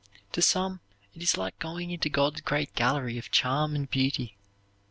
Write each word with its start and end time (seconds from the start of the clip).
To 0.31 0.41
some 0.41 0.79
it 1.13 1.21
is 1.21 1.37
like 1.37 1.59
going 1.59 1.91
into 1.91 2.09
God's 2.09 2.41
great 2.41 2.73
gallery 2.73 3.19
of 3.19 3.29
charm 3.29 3.75
and 3.75 3.87
beauty. 3.87 4.35